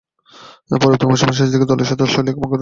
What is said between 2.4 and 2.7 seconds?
করেন।